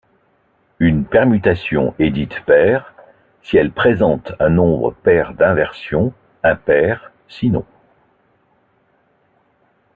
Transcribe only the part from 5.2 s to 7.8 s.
d'inversions, impaire sinon.